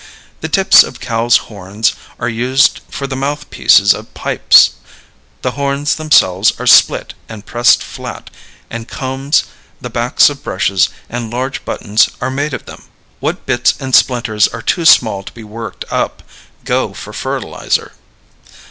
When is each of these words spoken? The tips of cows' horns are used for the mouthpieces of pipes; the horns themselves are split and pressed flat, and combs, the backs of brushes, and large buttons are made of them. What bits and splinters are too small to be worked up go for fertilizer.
The 0.39 0.49
tips 0.49 0.83
of 0.83 0.99
cows' 0.99 1.37
horns 1.45 1.93
are 2.19 2.27
used 2.27 2.81
for 2.89 3.05
the 3.05 3.15
mouthpieces 3.15 3.93
of 3.93 4.11
pipes; 4.15 4.71
the 5.43 5.51
horns 5.51 5.93
themselves 5.93 6.53
are 6.59 6.65
split 6.65 7.13
and 7.29 7.45
pressed 7.45 7.83
flat, 7.83 8.31
and 8.71 8.87
combs, 8.87 9.43
the 9.79 9.91
backs 9.91 10.27
of 10.27 10.41
brushes, 10.41 10.89
and 11.07 11.29
large 11.29 11.63
buttons 11.65 12.09
are 12.19 12.31
made 12.31 12.55
of 12.55 12.65
them. 12.65 12.85
What 13.19 13.45
bits 13.45 13.75
and 13.79 13.93
splinters 13.93 14.47
are 14.47 14.63
too 14.63 14.85
small 14.85 15.21
to 15.21 15.33
be 15.33 15.43
worked 15.43 15.85
up 15.91 16.23
go 16.65 16.95
for 16.95 17.13
fertilizer. 17.13 17.91